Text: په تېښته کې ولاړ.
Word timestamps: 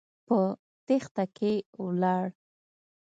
په 0.27 0.37
تېښته 0.85 1.25
کې 1.37 1.53
ولاړ. 1.83 2.25